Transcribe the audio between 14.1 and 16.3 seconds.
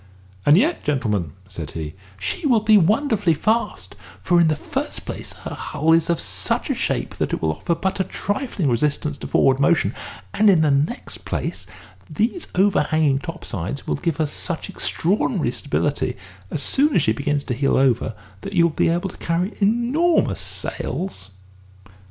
her such extraordinary stability,